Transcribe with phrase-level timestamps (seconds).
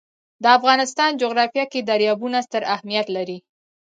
[0.43, 3.37] د افغانستان جغرافیه کې دریابونه ستر اهمیت لري.